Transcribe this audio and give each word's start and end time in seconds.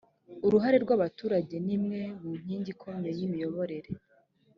uruhare 0.45 0.77
rw 0.83 0.89
abaturage 0.97 1.55
ni 1.65 1.73
imwe 1.77 1.99
mu 2.21 2.31
nkingi 2.41 2.69
ikomeye 2.75 3.13
y 3.19 3.21
imiyoborere 3.27 3.89